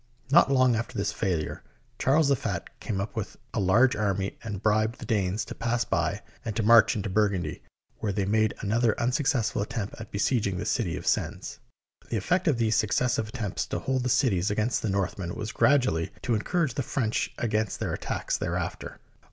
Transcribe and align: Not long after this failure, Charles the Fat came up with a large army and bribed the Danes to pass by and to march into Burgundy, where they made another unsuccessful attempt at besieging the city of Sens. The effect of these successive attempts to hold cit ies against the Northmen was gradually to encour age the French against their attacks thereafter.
Not 0.31 0.51
long 0.51 0.75
after 0.75 0.97
this 0.97 1.11
failure, 1.11 1.61
Charles 1.99 2.29
the 2.29 2.35
Fat 2.35 2.67
came 2.79 2.99
up 2.99 3.15
with 3.15 3.37
a 3.53 3.59
large 3.59 3.95
army 3.95 4.35
and 4.43 4.59
bribed 4.59 4.97
the 4.97 5.05
Danes 5.05 5.45
to 5.45 5.53
pass 5.53 5.85
by 5.85 6.23
and 6.43 6.55
to 6.55 6.63
march 6.63 6.95
into 6.95 7.07
Burgundy, 7.07 7.61
where 7.99 8.11
they 8.11 8.25
made 8.25 8.55
another 8.61 8.99
unsuccessful 8.99 9.61
attempt 9.61 9.93
at 10.01 10.09
besieging 10.09 10.57
the 10.57 10.65
city 10.65 10.97
of 10.97 11.05
Sens. 11.05 11.59
The 12.09 12.17
effect 12.17 12.47
of 12.47 12.57
these 12.57 12.75
successive 12.75 13.27
attempts 13.27 13.67
to 13.67 13.77
hold 13.77 14.09
cit 14.09 14.33
ies 14.33 14.49
against 14.49 14.81
the 14.81 14.89
Northmen 14.89 15.35
was 15.35 15.51
gradually 15.51 16.09
to 16.23 16.35
encour 16.35 16.63
age 16.65 16.73
the 16.73 16.81
French 16.81 17.31
against 17.37 17.79
their 17.79 17.93
attacks 17.93 18.39
thereafter. 18.39 18.97